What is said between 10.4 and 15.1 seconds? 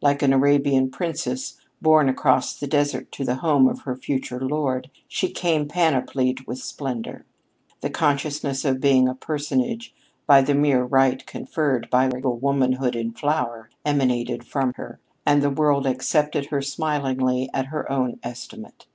the mere right conferred by regal womanhood in flower, emanated from her.